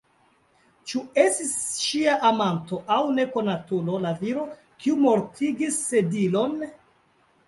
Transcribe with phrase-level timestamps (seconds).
[0.91, 1.49] Ĉu estis
[1.81, 4.47] ŝia amanto aŭ nekonatulo la viro,
[4.85, 6.57] kiu mortigis Sedilon?